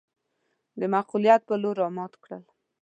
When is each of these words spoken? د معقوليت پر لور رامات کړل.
د 0.79 0.81
معقوليت 0.93 1.41
پر 1.47 1.57
لور 1.61 1.75
رامات 1.83 2.13
کړل. 2.23 2.43